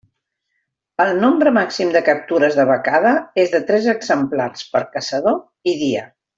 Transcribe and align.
El 1.03 1.11
nombre 1.23 1.51
màxim 1.57 1.91
de 1.97 2.01
captures 2.07 2.57
de 2.61 2.67
becada 2.71 3.13
és 3.45 3.55
de 3.59 3.63
tres 3.71 3.93
exemplars 3.95 4.67
per 4.75 4.83
caçador 4.99 5.41
i 5.75 5.79
dia. 5.87 6.09